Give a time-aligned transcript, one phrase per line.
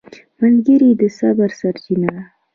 [0.41, 2.23] ملګری د صبر سرچینه ده